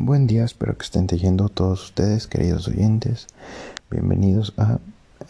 Buen 0.00 0.28
día, 0.28 0.44
espero 0.44 0.78
que 0.78 0.84
estén 0.84 1.08
leyendo 1.10 1.48
todos 1.48 1.82
ustedes, 1.82 2.28
queridos 2.28 2.68
oyentes. 2.68 3.26
Bienvenidos 3.90 4.54
a 4.56 4.78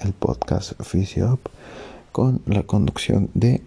el 0.00 0.12
podcast 0.12 0.79
FisioUp 0.83 1.41
con 2.12 2.43
la 2.45 2.64
conducción 2.64 3.31
de 3.33 3.62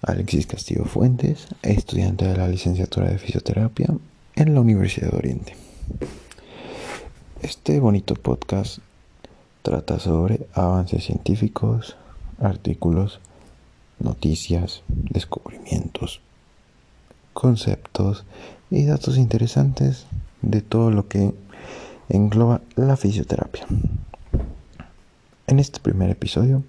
Alexis 0.00 0.46
Castillo 0.46 0.86
Fuentes, 0.86 1.48
estudiante 1.60 2.26
de 2.26 2.38
la 2.38 2.48
licenciatura 2.48 3.10
de 3.10 3.18
fisioterapia 3.18 3.88
en 4.36 4.54
la 4.54 4.62
Universidad 4.62 5.10
de 5.10 5.18
Oriente. 5.18 5.54
Este 7.42 7.78
bonito 7.78 8.14
podcast 8.14 8.78
trata 9.60 9.98
sobre 9.98 10.46
avances 10.54 11.04
científicos, 11.04 11.98
artículos, 12.40 13.20
noticias, 13.98 14.82
descubrimientos, 14.88 16.22
conceptos 17.34 18.24
y 18.70 18.86
datos 18.86 19.18
interesantes 19.18 20.06
de 20.42 20.60
todo 20.60 20.90
lo 20.90 21.08
que 21.08 21.34
engloba 22.08 22.60
la 22.76 22.96
fisioterapia. 22.96 23.66
En 25.46 25.58
este 25.58 25.80
primer 25.80 26.10
episodio 26.10 26.62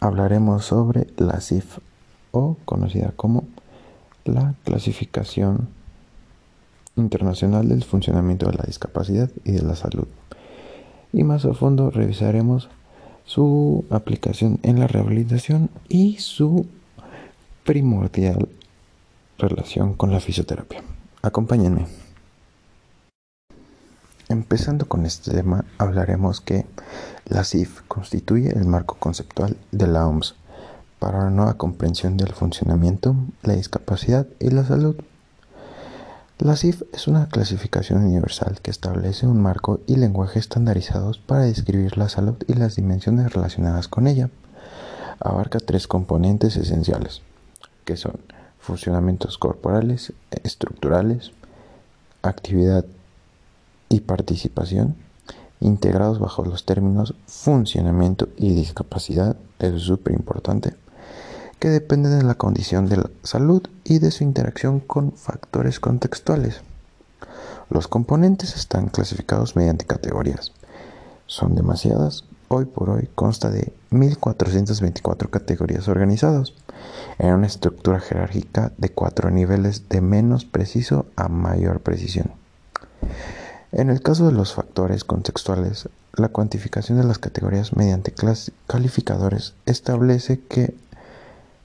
hablaremos 0.00 0.64
sobre 0.64 1.06
la 1.16 1.40
CIF 1.40 1.78
o 2.32 2.56
conocida 2.64 3.12
como 3.16 3.44
la 4.24 4.54
clasificación 4.64 5.68
internacional 6.96 7.68
del 7.68 7.84
funcionamiento 7.84 8.46
de 8.46 8.56
la 8.56 8.64
discapacidad 8.64 9.30
y 9.44 9.52
de 9.52 9.62
la 9.62 9.76
salud. 9.76 10.06
Y 11.12 11.24
más 11.24 11.44
a 11.44 11.54
fondo 11.54 11.90
revisaremos 11.90 12.68
su 13.24 13.84
aplicación 13.90 14.58
en 14.62 14.80
la 14.80 14.86
rehabilitación 14.86 15.70
y 15.88 16.18
su 16.18 16.66
primordial 17.64 18.48
relación 19.38 19.94
con 19.94 20.10
la 20.10 20.20
fisioterapia. 20.20 20.82
Acompáñenme. 21.22 22.01
Empezando 24.32 24.88
con 24.88 25.04
este 25.04 25.30
tema, 25.30 25.66
hablaremos 25.76 26.40
que 26.40 26.64
la 27.26 27.44
CIF 27.44 27.82
constituye 27.86 28.48
el 28.48 28.64
marco 28.64 28.94
conceptual 28.94 29.58
de 29.72 29.86
la 29.86 30.08
OMS 30.08 30.36
para 30.98 31.18
una 31.18 31.28
nueva 31.28 31.58
comprensión 31.58 32.16
del 32.16 32.32
funcionamiento, 32.32 33.14
la 33.42 33.52
discapacidad 33.52 34.26
y 34.40 34.48
la 34.48 34.64
salud. 34.64 34.96
La 36.38 36.56
CIF 36.56 36.82
es 36.94 37.08
una 37.08 37.28
clasificación 37.28 38.06
universal 38.06 38.60
que 38.62 38.70
establece 38.70 39.26
un 39.26 39.38
marco 39.38 39.80
y 39.86 39.96
lenguaje 39.96 40.38
estandarizados 40.38 41.18
para 41.18 41.42
describir 41.42 41.98
la 41.98 42.08
salud 42.08 42.36
y 42.48 42.54
las 42.54 42.74
dimensiones 42.74 43.34
relacionadas 43.34 43.86
con 43.86 44.06
ella. 44.06 44.30
Abarca 45.20 45.58
tres 45.58 45.86
componentes 45.86 46.56
esenciales, 46.56 47.20
que 47.84 47.98
son 47.98 48.14
funcionamientos 48.58 49.36
corporales, 49.36 50.14
estructurales, 50.42 51.32
actividad 52.22 52.86
y 53.92 54.00
participación, 54.00 54.96
integrados 55.60 56.18
bajo 56.18 56.44
los 56.44 56.64
términos 56.64 57.14
funcionamiento 57.26 58.28
y 58.36 58.54
discapacidad, 58.54 59.36
eso 59.58 59.76
es 59.76 59.82
súper 59.82 60.14
importante, 60.14 60.74
que 61.58 61.68
dependen 61.68 62.18
de 62.18 62.24
la 62.24 62.34
condición 62.34 62.88
de 62.88 62.96
la 62.96 63.10
salud 63.22 63.62
y 63.84 63.98
de 63.98 64.10
su 64.10 64.24
interacción 64.24 64.80
con 64.80 65.12
factores 65.12 65.78
contextuales. 65.78 66.62
Los 67.70 67.86
componentes 67.86 68.56
están 68.56 68.88
clasificados 68.88 69.56
mediante 69.56 69.86
categorías. 69.86 70.52
Son 71.26 71.54
demasiadas, 71.54 72.24
hoy 72.48 72.64
por 72.64 72.90
hoy 72.90 73.08
consta 73.14 73.50
de 73.50 73.72
1424 73.90 75.30
categorías 75.30 75.88
organizadas 75.88 76.54
en 77.18 77.32
una 77.34 77.46
estructura 77.46 78.00
jerárquica 78.00 78.72
de 78.76 78.88
cuatro 78.88 79.30
niveles 79.30 79.88
de 79.88 80.00
menos 80.00 80.44
preciso 80.44 81.06
a 81.16 81.28
mayor 81.28 81.80
precisión. 81.80 82.32
En 83.72 83.88
el 83.88 84.02
caso 84.02 84.26
de 84.26 84.32
los 84.32 84.52
factores 84.52 85.02
contextuales, 85.02 85.88
la 86.12 86.28
cuantificación 86.28 86.98
de 86.98 87.04
las 87.04 87.18
categorías 87.18 87.74
mediante 87.74 88.12
calificadores 88.66 89.54
establece 89.64 90.40
que 90.40 90.74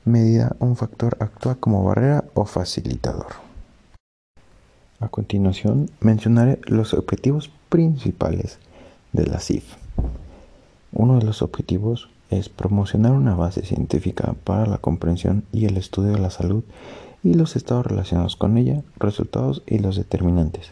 medida 0.05 0.55
un 0.59 0.77
factor 0.77 1.17
actúa 1.19 1.55
como 1.55 1.83
barrera 1.83 2.23
o 2.33 2.45
facilitador. 2.45 3.27
A 5.01 5.09
continuación, 5.09 5.89
mencionaré 5.99 6.61
los 6.63 6.93
objetivos 6.93 7.51
principales 7.67 8.57
de 9.11 9.27
la 9.27 9.41
CIF. 9.41 9.65
Uno 10.93 11.19
de 11.19 11.25
los 11.25 11.41
objetivos 11.41 12.09
es 12.29 12.47
promocionar 12.47 13.11
una 13.11 13.35
base 13.35 13.65
científica 13.65 14.33
para 14.45 14.65
la 14.65 14.77
comprensión 14.77 15.43
y 15.51 15.65
el 15.65 15.75
estudio 15.75 16.13
de 16.13 16.19
la 16.19 16.29
salud 16.29 16.63
y 17.21 17.33
los 17.33 17.57
estados 17.57 17.85
relacionados 17.85 18.37
con 18.37 18.57
ella, 18.57 18.81
resultados 18.97 19.61
y 19.67 19.79
los 19.79 19.97
determinantes 19.97 20.71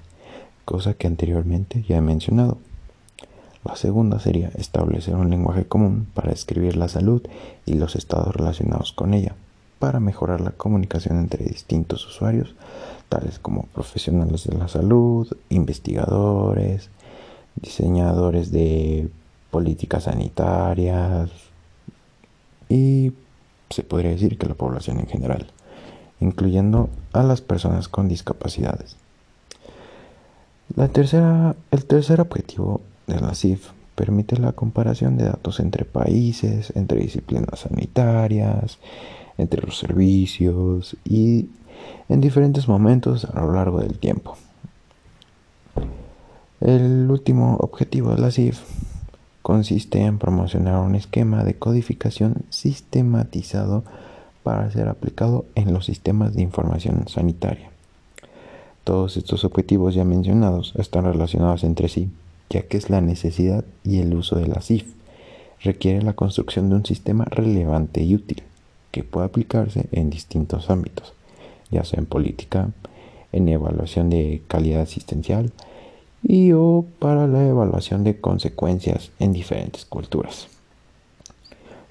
cosa 0.66 0.96
que 0.96 1.08
anteriormente 1.08 1.84
ya 1.88 1.98
he 1.98 2.02
mencionado. 2.02 2.58
La 3.64 3.76
segunda 3.76 4.20
sería 4.20 4.50
establecer 4.56 5.16
un 5.16 5.30
lenguaje 5.30 5.66
común 5.66 6.08
para 6.14 6.32
escribir 6.32 6.76
la 6.76 6.88
salud 6.88 7.22
y 7.66 7.76
los 7.76 7.96
estados 7.96 8.36
relacionados 8.36 8.92
con 8.92 9.14
ella, 9.14 9.36
para 9.80 10.00
mejorar 10.00 10.42
la 10.42 10.52
comunicación 10.52 11.18
entre 11.20 11.46
distintos 11.46 12.06
usuarios, 12.06 12.56
tales 13.10 13.40
como 13.40 13.64
profesionales 13.74 14.46
de 14.46 14.58
la 14.58 14.68
salud, 14.68 15.28
investigadores, 15.50 16.90
diseñadores 17.56 18.52
de 18.52 19.10
políticas 19.50 20.04
sanitarias 20.04 21.32
y 22.70 23.14
se 23.70 23.84
podría 23.84 24.12
decir 24.12 24.38
que 24.38 24.48
la 24.48 24.56
población 24.56 25.00
en 25.00 25.08
general, 25.08 25.48
incluyendo 26.20 26.90
a 27.14 27.24
las 27.24 27.42
personas 27.42 27.88
con 27.88 28.08
discapacidades. 28.08 28.98
La 30.74 30.88
tercera, 30.88 31.56
el 31.72 31.86
tercer 31.86 32.20
objetivo 32.20 32.82
de 33.06 33.20
la 33.20 33.36
CIF 33.36 33.70
permite 33.94 34.38
la 34.38 34.52
comparación 34.52 35.16
de 35.16 35.26
datos 35.26 35.60
entre 35.60 35.86
países, 35.86 36.74
entre 36.76 37.00
disciplinas 37.00 37.60
sanitarias, 37.60 38.80
entre 39.38 39.62
los 39.62 39.78
servicios 39.78 40.98
y 41.06 41.50
en 42.10 42.20
diferentes 42.20 42.68
momentos 42.68 43.26
a 43.26 43.42
lo 43.42 43.54
largo 43.54 43.80
del 43.80 44.00
tiempo. 44.00 44.38
El 46.60 47.10
último 47.12 47.58
objetivo 47.58 48.16
de 48.16 48.22
la 48.22 48.32
CIF 48.32 48.62
consiste 49.44 50.02
en 50.02 50.18
promocionar 50.18 50.80
un 50.80 50.96
esquema 50.96 51.44
de 51.44 51.60
codificación 51.60 52.44
sistematizado 52.50 53.84
para 54.42 54.70
ser 54.72 54.90
aplicado 54.90 55.46
en 55.54 55.74
los 55.74 55.86
sistemas 55.86 56.34
de 56.34 56.42
información 56.42 57.08
sanitaria. 57.08 57.75
Todos 58.86 59.18
estos 59.18 59.44
objetivos 59.44 59.96
ya 59.96 60.06
mencionados 60.06 60.74
están 60.78 61.06
relacionados 61.06 61.64
entre 61.64 61.90
sí, 61.90 62.12
ya 62.52 62.62
que 62.62 62.78
es 62.78 62.92
la 62.92 63.02
necesidad 63.02 63.66
y 63.84 64.00
el 64.00 64.14
uso 64.14 64.36
de 64.38 64.48
la 64.48 64.62
CIF 64.62 64.86
requiere 65.62 66.04
la 66.04 66.14
construcción 66.14 66.70
de 66.70 66.76
un 66.76 66.86
sistema 66.86 67.26
relevante 67.26 68.04
y 68.04 68.14
útil 68.14 68.44
que 68.92 69.04
pueda 69.04 69.26
aplicarse 69.26 69.88
en 69.92 70.12
distintos 70.12 70.70
ámbitos, 70.70 71.14
ya 71.72 71.84
sea 71.84 71.98
en 72.00 72.06
política, 72.06 72.70
en 73.32 73.50
evaluación 73.50 74.12
de 74.12 74.44
calidad 74.48 74.82
asistencial 74.82 75.52
y 76.22 76.52
o 76.52 76.86
para 77.00 77.26
la 77.26 77.48
evaluación 77.48 78.04
de 78.04 78.22
consecuencias 78.22 79.10
en 79.18 79.34
diferentes 79.34 79.86
culturas. 79.86 80.48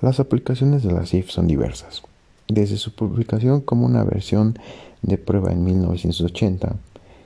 Las 0.01 0.21
aplicaciones 0.21 0.85
de 0.85 0.93
la 0.93 1.07
CIF 1.07 1.31
son 1.31 1.49
diversas. 1.49 2.03
Desde 2.47 2.77
su 2.77 2.95
publicación 2.95 3.63
como 3.63 3.85
una 3.85 4.05
versión 4.05 4.57
de 5.05 5.19
prueba 5.19 5.53
en 5.53 5.65
1980, 5.65 6.77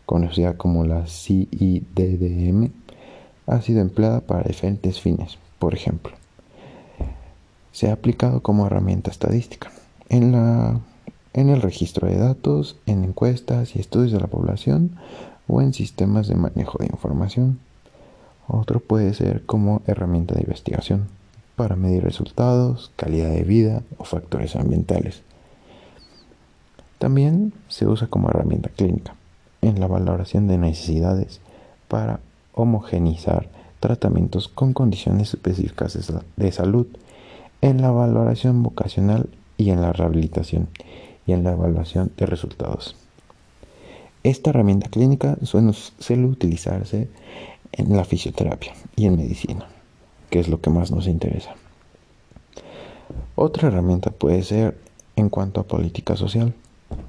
conocida 0.07 0.57
como 0.57 0.85
la 0.85 1.07
CIDDM, 1.07 2.71
ha 3.47 3.63
sido 3.63 3.81
empleada 3.81 4.21
para 4.21 4.43
diferentes 4.43 5.01
fines. 5.01 5.39
Por 5.59 5.75
ejemplo, 5.75 6.13
se 7.73 7.91
ha 7.91 7.93
aplicado 7.93 8.43
como 8.43 8.67
herramienta 8.67 9.11
estadística 9.11 9.71
en, 10.09 10.35
en 11.33 11.49
el 11.49 11.63
registro 11.63 12.09
de 12.09 12.19
datos, 12.19 12.77
en 12.87 13.05
encuestas 13.05 13.77
y 13.77 13.81
estudios 13.81 14.13
de 14.13 14.21
la 14.21 14.27
población 14.27 14.97
o 15.47 15.63
en 15.63 15.73
sistemas 15.73 16.29
de 16.29 16.35
manejo 16.35 16.79
de 16.79 16.87
información. 16.87 17.59
Otro 18.47 18.81
puede 18.81 19.15
ser 19.15 19.45
como 19.45 19.83
herramienta 19.87 20.35
de 20.35 20.43
investigación 20.43 21.09
para 21.57 21.77
medir 21.77 22.05
resultados, 22.05 22.93
calidad 22.97 23.31
de 23.31 23.43
vida 23.43 23.83
o 23.99 24.05
factores 24.05 24.57
ambientales. 24.57 25.23
También 26.99 27.53
se 27.69 27.87
usa 27.87 28.09
como 28.09 28.29
herramienta 28.29 28.71
clínica 28.71 29.15
en 29.63 29.81
la 29.81 29.87
valoración 29.87 30.49
de 30.49 30.59
necesidades 30.59 31.41
para 31.87 32.21
homogenizar 32.55 33.49
tratamientos 33.81 34.49
con 34.49 34.73
condiciones 34.73 35.35
específicas 35.35 35.97
de 36.37 36.53
salud, 36.53 36.87
en 37.61 37.81
la 37.81 37.91
valoración 37.91 38.63
vocacional 38.63 39.29
y 39.57 39.71
en 39.71 39.81
la 39.81 39.93
rehabilitación 39.93 40.69
y 41.27 41.33
en 41.33 41.45
la 41.45 41.53
evaluación 41.53 42.11
de 42.17 42.27
resultados. 42.27 42.97
Esta 44.25 44.51
herramienta 44.51 44.89
clínica 44.89 45.37
suele 45.43 46.25
utilizarse 46.27 47.09
en 47.73 47.97
la 47.97 48.05
fisioterapia 48.05 48.75
y 48.97 49.07
en 49.07 49.17
medicina, 49.17 49.67
que 50.31 50.41
es 50.41 50.49
lo 50.49 50.61
que 50.61 50.71
más 50.71 50.91
nos 50.91 51.07
interesa. 51.07 51.55
Otra 53.37 53.69
herramienta 53.69 54.11
puede 54.11 54.43
ser 54.43 54.77
en 55.17 55.29
cuanto 55.29 55.61
a 55.61 55.67
política 55.67 56.17
social 56.17 56.55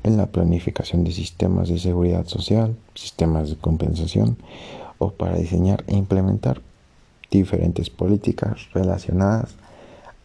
en 0.04 0.18
la 0.18 0.28
planificación 0.28 1.04
de 1.04 1.12
sistemas 1.12 1.70
de 1.70 1.80
seguridad 1.80 2.26
social, 2.26 2.76
sistemas 2.96 3.50
de 3.50 3.56
compensación 3.56 4.38
o 4.98 5.12
para 5.12 5.38
diseñar 5.38 5.84
e 5.88 5.96
implementar 5.96 6.62
diferentes 7.31 7.90
políticas 7.90 8.68
relacionadas 8.74 9.56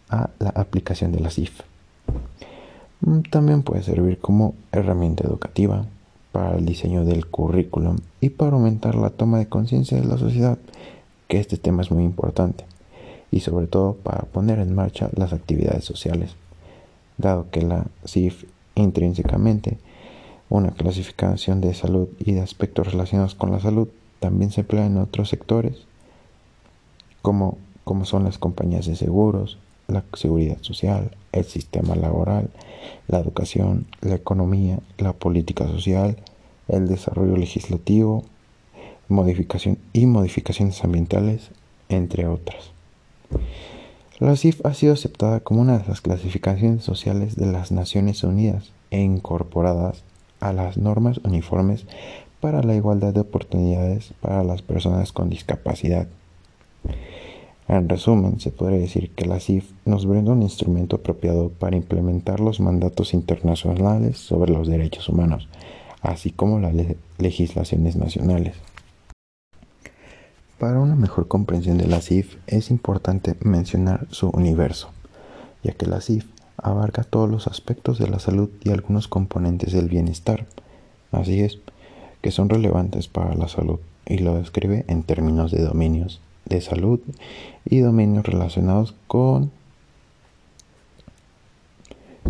a 0.09 0.31
la 0.39 0.51
aplicación 0.51 1.13
de 1.13 1.21
la 1.21 1.31
CIF. 1.31 1.61
Mm, 3.01 3.21
también 3.31 3.63
puede 3.63 3.83
servir 3.83 4.19
como 4.19 4.55
herramienta 4.73 5.27
educativa 5.27 5.85
para 6.33 6.57
el 6.57 6.65
diseño 6.65 7.05
del 7.05 7.27
currículum 7.27 7.99
y 8.21 8.31
para 8.31 8.53
aumentar 8.53 8.95
la 8.95 9.11
toma 9.11 9.39
de 9.39 9.49
conciencia 9.49 10.01
de 10.01 10.07
la 10.07 10.19
sociedad, 10.19 10.59
que 11.29 11.39
este 11.39 11.57
tema 11.57 11.83
es 11.83 11.91
muy 11.91 12.05
importante, 12.05 12.65
y 13.31 13.41
sobre 13.41 13.67
todo 13.67 13.95
para 13.95 14.25
poner 14.25 14.59
en 14.59 14.75
marcha 14.75 15.11
las 15.17 15.33
actividades 15.33 15.85
sociales, 15.85 16.35
dado 17.19 17.51
que 17.51 17.63
la 17.63 17.87
CIF 18.05 18.45
intrínsecamente 18.75 19.79
una 20.49 20.73
clasificación 20.73 21.61
de 21.61 21.75
salud 21.75 22.09
y 22.19 22.33
de 22.33 22.41
aspectos 22.41 22.93
relacionados 22.93 23.35
con 23.35 23.51
la 23.51 23.61
salud 23.61 23.89
también 24.21 24.51
se 24.51 24.61
emplea 24.61 24.87
en 24.87 24.99
otros 24.99 25.29
sectores 25.29 25.87
como, 27.23 27.59
como 27.85 28.05
son 28.05 28.25
las 28.25 28.39
compañías 28.39 28.87
de 28.87 28.97
seguros, 28.97 29.59
la 29.89 30.05
seguridad 30.15 30.59
social, 30.61 31.17
el 31.33 31.45
sistema 31.45 31.95
laboral, 31.95 32.51
la 33.09 33.19
educación, 33.19 33.87
la 34.01 34.15
economía, 34.15 34.79
la 34.99 35.13
política 35.13 35.67
social, 35.67 36.17
el 36.69 36.87
desarrollo 36.87 37.37
legislativo, 37.37 38.25
modificación 39.09 39.79
y 39.93 40.07
modificaciones 40.07 40.83
ambientales, 40.85 41.51
entre 41.89 42.27
otras. 42.27 42.71
La 44.21 44.37
CIF 44.37 44.65
ha 44.65 44.75
sido 44.75 44.93
aceptada 44.93 45.41
como 45.41 45.61
una 45.61 45.79
de 45.79 45.89
las 45.89 46.01
clasificaciones 46.01 46.85
sociales 46.85 47.35
de 47.35 47.47
las 47.47 47.73
Naciones 47.73 48.23
Unidas 48.23 48.71
e 48.93 49.01
incorporadas 49.01 50.05
a 50.39 50.53
las 50.53 50.77
normas 50.77 51.19
uniformes 51.25 51.85
para 52.41 52.63
la 52.63 52.77
igualdad 52.77 53.13
de 53.13 53.21
oportunidades 53.21 54.15
para 54.21 54.45
las 54.45 54.63
personas 54.63 55.11
con 55.11 55.31
discapacidad. 55.31 56.07
En 57.67 57.89
resumen, 57.89 58.39
se 58.39 58.53
podría 58.53 58.79
decir 58.79 59.11
que 59.11 59.25
la 59.25 59.41
CIF 59.41 59.73
nos 59.85 60.07
brinda 60.07 60.31
un 60.31 60.43
instrumento 60.43 60.97
apropiado 60.97 61.49
para 61.49 61.77
implementar 61.77 62.39
los 62.39 62.61
mandatos 62.61 63.15
internacionales 63.15 64.19
sobre 64.19 64.53
los 64.53 64.69
derechos 64.69 65.09
humanos, 65.09 65.49
así 66.03 66.31
como 66.31 66.61
las 66.61 66.75
legislaciones 67.19 67.97
nacionales. 67.97 68.55
Para 70.65 70.81
una 70.81 70.95
mejor 70.95 71.29
comprensión 71.29 71.77
de 71.77 71.87
la 71.87 72.01
CIF 72.01 72.39
es 72.47 72.71
importante 72.71 73.37
mencionar 73.41 74.07
su 74.11 74.31
universo, 74.31 74.89
ya 75.63 75.75
que 75.75 75.85
la 75.85 76.01
CIF 76.01 76.25
abarca 76.57 77.05
todos 77.05 77.29
los 77.29 77.49
aspectos 77.49 77.99
de 77.99 78.09
la 78.09 78.19
salud 78.19 78.49
y 78.63 78.71
algunos 78.71 79.07
componentes 79.07 79.75
del 79.75 79.91
bienestar. 79.91 80.47
Así 81.13 81.43
es, 81.43 81.59
que 82.23 82.31
son 82.31 82.49
relevantes 82.49 83.09
para 83.09 83.35
la 83.35 83.47
salud 83.47 83.79
y 84.07 84.21
lo 84.21 84.37
describe 84.37 84.87
en 84.89 85.03
términos 85.03 85.51
de 85.51 85.63
dominios 85.63 86.23
de 86.47 86.63
salud 86.63 86.99
y 87.67 87.81
dominios 87.81 88.25
relacionados 88.25 88.95
con 89.07 89.51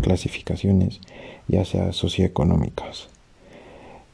clasificaciones, 0.01 0.99
ya 1.47 1.63
sea 1.63 1.93
socioeconómicas. 1.93 3.07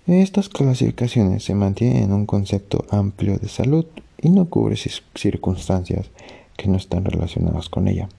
Estas 0.06 0.48
clasificaciones 0.48 1.44
se 1.44 1.56
mantienen 1.56 2.04
en 2.04 2.14
un 2.14 2.28
concepto 2.28 2.86
amplio 2.92 3.38
de 3.40 3.48
salud 3.48 3.86
y 4.22 4.30
no 4.30 4.46
cubre 4.46 4.76
circunstancias 4.76 6.10
que 6.58 6.68
no 6.68 6.78
están 6.78 7.06
relacionadas 7.06 7.70
con 7.70 7.88
ella, 7.88 8.10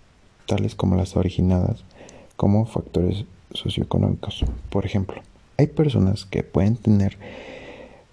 tales 0.47 0.75
como 0.75 0.97
las 0.97 1.17
originadas 1.17 1.85
como 2.37 2.67
factores 2.67 3.25
socioeconómicos. 3.53 4.45
Por 4.71 4.85
ejemplo, 4.85 5.23
hay 5.59 5.69
personas 5.69 6.25
que 6.25 6.43
pueden 6.43 6.77
tener 6.77 7.19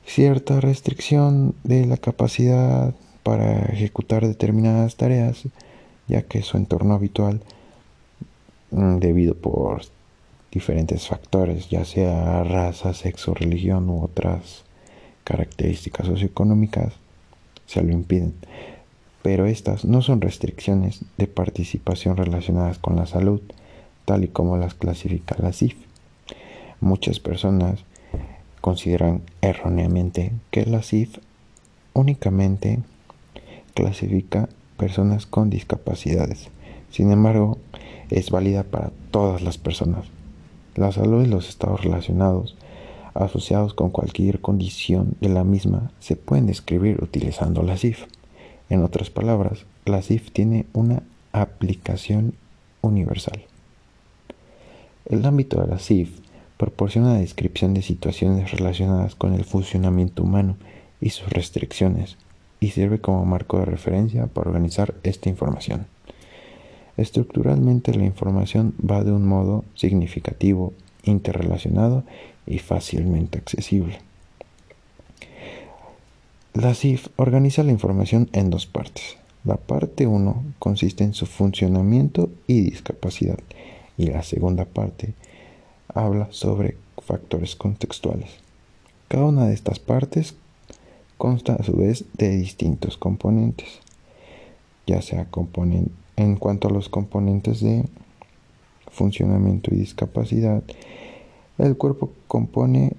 cierta 0.05 0.59
restricción 0.59 1.55
de 1.63 1.85
la 1.85 1.97
capacidad 1.97 2.93
para 3.23 3.65
ejecutar 3.65 4.25
determinadas 4.25 4.95
tareas, 4.95 5.43
ya 6.07 6.23
que 6.23 6.41
su 6.41 6.57
entorno 6.57 6.93
habitual, 6.93 7.41
mm, 8.71 8.97
debido 8.97 9.35
por 9.35 9.81
diferentes 10.51 11.07
factores, 11.07 11.69
ya 11.69 11.85
sea 11.85 12.43
raza, 12.43 12.93
sexo, 12.93 13.33
religión 13.33 13.89
u 13.89 14.03
otras 14.03 14.63
características 15.23 16.07
socioeconómicas, 16.07 16.93
se 17.69 17.83
lo 17.83 17.91
impiden. 17.93 18.33
Pero 19.21 19.45
estas 19.45 19.85
no 19.85 20.01
son 20.01 20.21
restricciones 20.21 21.01
de 21.17 21.27
participación 21.27 22.17
relacionadas 22.17 22.79
con 22.79 22.95
la 22.95 23.05
salud, 23.05 23.41
tal 24.05 24.23
y 24.23 24.27
como 24.27 24.57
las 24.57 24.73
clasifica 24.73 25.35
la 25.37 25.53
CIF. 25.53 25.75
Muchas 26.81 27.19
personas 27.19 27.81
consideran 28.59 29.21
erróneamente 29.41 30.31
que 30.49 30.65
la 30.65 30.81
CIF 30.81 31.19
únicamente 31.93 32.79
clasifica 33.75 34.49
personas 34.75 35.27
con 35.27 35.51
discapacidades. 35.51 36.47
Sin 36.89 37.11
embargo, 37.11 37.59
es 38.09 38.31
válida 38.31 38.63
para 38.63 38.91
todas 39.11 39.43
las 39.43 39.59
personas. 39.59 40.05
La 40.75 40.91
salud 40.91 41.23
y 41.23 41.27
los 41.27 41.49
estados 41.49 41.83
relacionados 41.83 42.55
asociados 43.19 43.73
con 43.73 43.89
cualquier 43.89 44.39
condición 44.41 45.15
de 45.21 45.29
la 45.29 45.43
misma 45.43 45.91
se 45.99 46.15
pueden 46.15 46.47
describir 46.47 47.03
utilizando 47.03 47.63
la 47.63 47.77
CIF. 47.77 48.05
En 48.69 48.83
otras 48.83 49.09
palabras, 49.09 49.65
la 49.85 50.01
CIF 50.01 50.31
tiene 50.31 50.65
una 50.73 51.03
aplicación 51.31 52.33
universal. 52.81 53.41
El 55.05 55.25
ámbito 55.25 55.61
de 55.61 55.67
la 55.67 55.79
CIF 55.79 56.19
proporciona 56.57 57.11
una 57.11 57.19
descripción 57.19 57.73
de 57.73 57.81
situaciones 57.81 58.51
relacionadas 58.51 59.15
con 59.15 59.33
el 59.33 59.45
funcionamiento 59.45 60.23
humano 60.23 60.57
y 61.01 61.09
sus 61.11 61.29
restricciones 61.29 62.17
y 62.59 62.69
sirve 62.71 62.99
como 62.99 63.25
marco 63.25 63.59
de 63.59 63.65
referencia 63.65 64.27
para 64.27 64.49
organizar 64.49 64.93
esta 65.03 65.29
información. 65.29 65.87
Estructuralmente 66.97 67.93
la 67.93 68.05
información 68.05 68.75
va 68.79 69.03
de 69.03 69.13
un 69.13 69.25
modo 69.25 69.63
significativo, 69.73 70.73
interrelacionado 71.03 72.03
y 72.45 72.59
fácilmente 72.59 73.37
accesible. 73.37 73.99
La 76.53 76.73
CIF 76.73 77.07
organiza 77.15 77.63
la 77.63 77.71
información 77.71 78.29
en 78.33 78.49
dos 78.49 78.65
partes. 78.65 79.17
La 79.45 79.55
parte 79.55 80.07
1 80.07 80.43
consiste 80.59 81.03
en 81.03 81.13
su 81.13 81.25
funcionamiento 81.25 82.29
y 82.47 82.61
discapacidad 82.61 83.39
y 83.97 84.07
la 84.07 84.23
segunda 84.23 84.65
parte 84.65 85.13
habla 85.93 86.27
sobre 86.31 86.75
factores 86.97 87.55
contextuales. 87.55 88.29
Cada 89.07 89.25
una 89.25 89.47
de 89.47 89.53
estas 89.53 89.79
partes 89.79 90.35
consta 91.17 91.55
a 91.55 91.63
su 91.63 91.75
vez 91.75 92.05
de 92.13 92.35
distintos 92.35 92.97
componentes, 92.97 93.79
ya 94.87 95.01
sea 95.01 95.27
en 96.15 96.35
cuanto 96.35 96.67
a 96.67 96.71
los 96.71 96.89
componentes 96.89 97.61
de 97.61 97.85
funcionamiento 98.91 99.73
y 99.73 99.77
discapacidad, 99.77 100.63
el 101.57 101.77
cuerpo 101.77 102.11
compone 102.27 102.93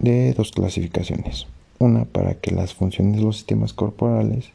de 0.00 0.32
dos 0.34 0.52
clasificaciones, 0.52 1.46
una 1.78 2.04
para 2.04 2.34
que 2.34 2.52
las 2.52 2.74
funciones 2.74 3.16
de 3.16 3.22
los 3.22 3.36
sistemas 3.36 3.72
corporales 3.72 4.50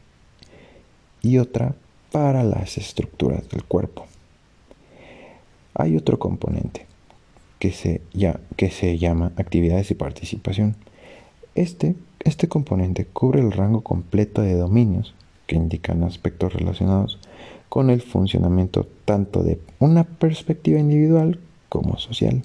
y 1.21 1.37
otra 1.37 1.75
para 2.11 2.43
las 2.43 2.77
estructuras 2.77 3.49
del 3.49 3.63
cuerpo. 3.63 4.05
Hay 5.73 5.97
otro 5.97 6.19
componente 6.19 6.85
que 7.59 7.71
se, 7.71 8.01
ya, 8.13 8.39
que 8.55 8.71
se 8.71 8.97
llama 8.97 9.33
actividades 9.35 9.91
y 9.91 9.95
participación. 9.95 10.75
Este 11.53 11.95
este 12.25 12.47
componente 12.47 13.05
cubre 13.05 13.39
el 13.39 13.51
rango 13.51 13.81
completo 13.81 14.41
de 14.41 14.55
dominios 14.55 15.13
que 15.45 15.55
indican 15.55 16.03
aspectos 16.03 16.53
relacionados 16.53 17.19
con 17.75 17.89
el 17.89 18.01
funcionamiento 18.01 18.87
tanto 19.03 19.43
de 19.43 19.59
una 19.79 20.05
perspectiva 20.05 20.79
individual 20.79 21.41
como 21.67 21.97
social. 21.97 22.41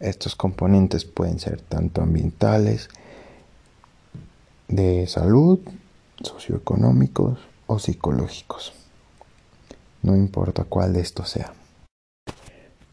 Estos 0.00 0.34
componentes 0.34 1.04
pueden 1.04 1.38
ser 1.38 1.60
tanto 1.60 2.00
ambientales, 2.00 2.88
de 4.66 5.06
salud, 5.06 5.60
socioeconómicos 6.22 7.38
o 7.66 7.78
psicológicos. 7.78 8.72
No 10.00 10.16
importa 10.16 10.64
cuál 10.64 10.94
de 10.94 11.02
estos 11.02 11.28
sea. 11.28 11.52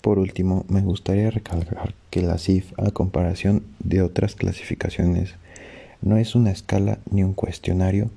Por 0.01 0.19
último, 0.19 0.65
me 0.67 0.81
gustaría 0.81 1.31
recalcar 1.31 1.93
que 2.09 2.23
la 2.23 2.37
CIF, 2.37 2.77
a 2.77 2.91
comparación 2.91 3.63
de 3.79 4.01
otras 4.01 4.35
clasificaciones, 4.35 5.35
no 6.01 6.17
es 6.17 6.35
una 6.35 6.51
escala 6.51 6.99
ni 7.09 7.23
un 7.23 7.33
cuestionario 7.33 8.09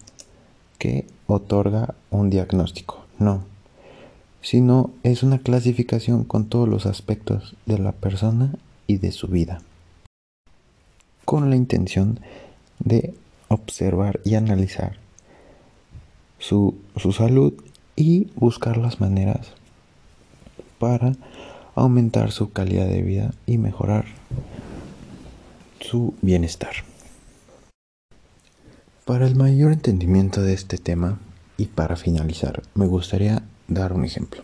que 0.78 1.06
otorga 1.26 1.94
un 2.10 2.30
diagnóstico, 2.30 3.04
no, 3.18 3.44
sino 4.40 4.90
es 5.02 5.22
una 5.22 5.38
clasificación 5.38 6.24
con 6.24 6.46
todos 6.46 6.68
los 6.68 6.86
aspectos 6.86 7.56
de 7.66 7.78
la 7.78 7.92
persona 7.92 8.54
y 8.86 8.98
de 8.98 9.12
su 9.12 9.28
vida, 9.28 9.62
con 11.24 11.50
la 11.50 11.56
intención 11.56 12.20
de 12.78 13.14
observar 13.48 14.20
y 14.24 14.34
analizar 14.34 14.98
su, 16.38 16.76
su 16.96 17.12
salud 17.12 17.54
y 17.96 18.28
buscar 18.34 18.76
las 18.76 19.00
maneras 19.00 19.52
para 20.78 21.14
aumentar 21.74 22.32
su 22.32 22.52
calidad 22.52 22.86
de 22.86 23.02
vida 23.02 23.34
y 23.46 23.58
mejorar 23.58 24.04
su 25.80 26.14
bienestar. 26.20 26.93
Para 29.04 29.26
el 29.26 29.36
mayor 29.36 29.70
entendimiento 29.70 30.40
de 30.40 30.54
este 30.54 30.78
tema 30.78 31.18
y 31.58 31.66
para 31.66 31.94
finalizar, 31.94 32.62
me 32.74 32.86
gustaría 32.86 33.42
dar 33.68 33.92
un 33.92 34.06
ejemplo. 34.06 34.42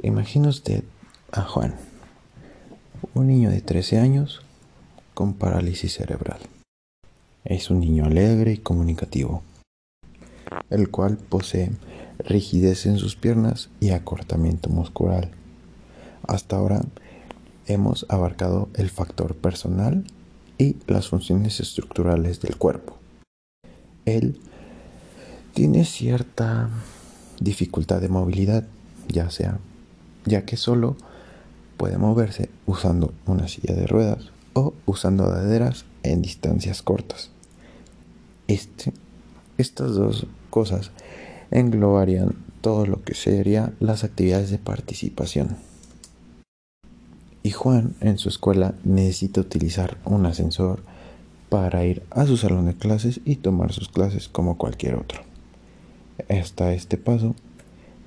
Imagina 0.00 0.48
usted 0.48 0.84
a 1.32 1.42
Juan, 1.42 1.74
un 3.12 3.26
niño 3.26 3.50
de 3.50 3.62
13 3.62 3.98
años 3.98 4.42
con 5.12 5.34
parálisis 5.34 5.94
cerebral. 5.94 6.38
Es 7.44 7.68
un 7.68 7.80
niño 7.80 8.04
alegre 8.04 8.52
y 8.52 8.58
comunicativo, 8.58 9.42
el 10.70 10.88
cual 10.88 11.16
posee 11.16 11.72
rigidez 12.20 12.86
en 12.86 12.98
sus 12.98 13.16
piernas 13.16 13.70
y 13.80 13.90
acortamiento 13.90 14.70
muscular. 14.70 15.32
Hasta 16.28 16.54
ahora 16.54 16.82
hemos 17.66 18.06
abarcado 18.08 18.68
el 18.74 18.88
factor 18.88 19.34
personal 19.34 20.04
y 20.64 20.76
las 20.86 21.08
funciones 21.08 21.60
estructurales 21.60 22.40
del 22.40 22.56
cuerpo. 22.56 22.98
Él 24.04 24.40
tiene 25.52 25.84
cierta 25.84 26.70
dificultad 27.40 28.00
de 28.00 28.08
movilidad, 28.08 28.64
ya 29.08 29.30
sea 29.30 29.58
ya 30.24 30.44
que 30.44 30.56
solo 30.56 30.96
puede 31.76 31.98
moverse 31.98 32.48
usando 32.66 33.12
una 33.26 33.48
silla 33.48 33.74
de 33.74 33.86
ruedas 33.86 34.30
o 34.54 34.74
usando 34.86 35.28
daderas 35.28 35.84
en 36.02 36.22
distancias 36.22 36.82
cortas. 36.82 37.30
Este, 38.46 38.92
estas 39.58 39.94
dos 39.94 40.26
cosas 40.50 40.90
englobarían 41.50 42.34
todo 42.60 42.86
lo 42.86 43.02
que 43.02 43.14
serían 43.14 43.74
las 43.80 44.04
actividades 44.04 44.50
de 44.50 44.58
participación. 44.58 45.56
Y 47.46 47.50
Juan 47.50 47.94
en 48.00 48.16
su 48.16 48.30
escuela 48.30 48.74
necesita 48.84 49.42
utilizar 49.42 49.98
un 50.06 50.24
ascensor 50.24 50.82
para 51.50 51.84
ir 51.84 52.02
a 52.08 52.24
su 52.24 52.38
salón 52.38 52.64
de 52.64 52.74
clases 52.74 53.20
y 53.26 53.36
tomar 53.36 53.70
sus 53.70 53.90
clases 53.90 54.28
como 54.28 54.56
cualquier 54.56 54.94
otro. 54.94 55.20
Hasta 56.30 56.72
este 56.72 56.96
paso 56.96 57.34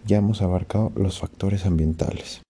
ya 0.08 0.17
hemos 0.17 0.41
abarcado 0.41 0.91
los 0.96 1.20
factores 1.20 1.67
ambientales. 1.67 2.41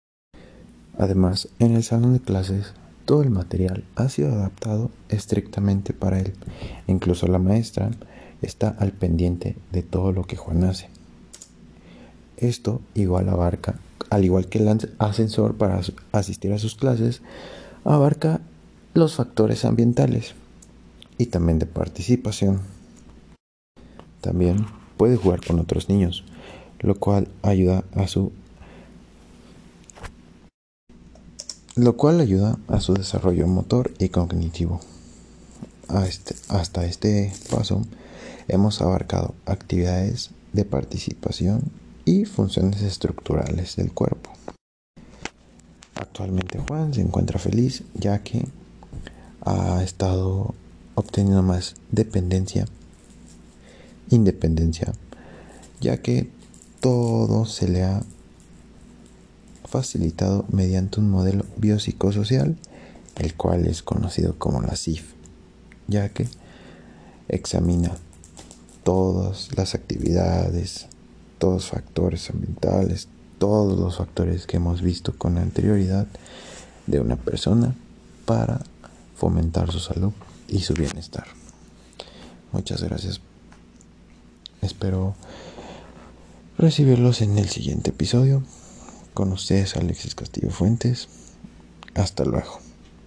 Además, 0.98 1.50
en 1.60 1.76
el 1.76 1.84
salón 1.84 2.14
de 2.14 2.22
clases 2.22 2.74
todo 3.04 3.22
el 3.22 3.32
material 3.32 3.84
ha 3.96 4.08
sido 4.08 4.32
adaptado 4.32 4.90
estrictamente 5.10 5.92
para 5.92 6.20
él. 6.20 6.36
Incluso 6.88 7.28
la 7.28 7.38
maestra 7.38 7.92
está 8.42 8.70
al 8.70 8.94
pendiente 8.94 9.58
de 9.74 9.84
todo 9.84 10.14
lo 10.14 10.24
que 10.24 10.38
Juan 10.38 10.64
hace. 10.64 10.90
Esto 12.38 12.80
igual 12.94 13.28
abarca, 13.28 13.76
al 14.10 14.26
igual 14.26 14.48
que 14.48 14.60
el 14.60 14.92
ascensor 15.00 15.56
para 15.56 15.82
asistir 16.12 16.54
a 16.54 16.60
sus 16.60 16.76
clases, 16.76 17.22
abarca 17.84 18.42
los 18.94 19.16
factores 19.16 19.66
ambientales 19.66 20.34
y 21.18 21.28
también 21.28 21.60
de 21.60 21.66
participación. 21.66 22.62
También 24.22 24.66
puede 24.98 25.16
jugar 25.16 25.46
con 25.46 25.60
otros 25.60 25.90
niños, 25.90 26.24
lo 26.80 26.96
cual 26.96 27.28
ayuda 27.42 27.84
a 27.96 28.08
su 28.08 28.32
lo 31.76 31.96
cual 31.96 32.20
ayuda 32.20 32.58
a 32.68 32.80
su 32.82 32.96
desarrollo 32.96 33.46
motor 33.46 33.94
y 34.00 34.10
cognitivo. 34.10 34.82
Este, 36.08 36.36
hasta 36.50 36.86
este 36.86 37.32
paso 37.52 37.84
hemos 38.48 38.82
abarcado 38.82 39.36
actividades 39.46 40.32
de 40.54 40.66
participación 40.66 41.72
y 42.08 42.24
funciones 42.24 42.82
estructurales 42.84 43.76
del 43.76 43.92
cuerpo. 43.92 44.32
Actualmente 45.94 46.58
Juan 46.58 46.94
se 46.94 47.02
encuentra 47.02 47.38
feliz 47.38 47.84
ya 47.96 48.24
que 48.24 48.48
ha 49.42 49.84
estado 49.84 50.56
obteniendo 50.96 51.44
más 51.44 51.76
dependencia, 51.92 52.66
independencia, 54.10 54.94
ya 55.82 56.02
que 56.02 56.32
todo 56.80 57.46
se 57.46 57.68
le 57.68 57.84
ha 57.84 58.04
facilitado 59.66 60.46
mediante 60.48 61.02
un 61.02 61.10
modelo 61.10 61.46
biopsicosocial, 61.58 62.56
el 63.18 63.34
cual 63.36 63.68
es 63.68 63.84
conocido 63.84 64.40
como 64.40 64.62
la 64.62 64.78
CIF, 64.78 65.12
ya 65.88 66.08
que 66.08 66.30
examina 67.28 67.98
todas 68.84 69.50
las 69.58 69.76
actividades, 69.76 70.88
todos 71.38 71.68
factores 71.70 72.30
ambientales, 72.30 73.08
todos 73.40 73.80
los 73.80 73.98
factores 73.98 74.48
que 74.48 74.58
hemos 74.58 74.82
visto 74.82 75.14
con 75.18 75.38
anterioridad 75.38 76.08
de 76.88 77.00
una 77.00 77.16
persona 77.16 77.76
para 78.26 78.62
fomentar 79.16 79.72
su 79.72 79.80
salud 79.80 80.12
y 80.48 80.60
su 80.60 80.74
bienestar. 80.74 81.26
Muchas 82.52 82.84
gracias. 82.84 83.22
Espero 84.62 85.16
recibirlos 86.58 87.22
en 87.22 87.38
el 87.38 87.50
siguiente 87.50 87.92
episodio. 87.92 88.44
Con 89.14 89.32
ustedes 89.32 89.76
Alexis 89.76 90.16
Castillo 90.16 90.50
Fuentes. 90.50 91.08
Hasta 91.96 92.24
luego. 92.24 92.67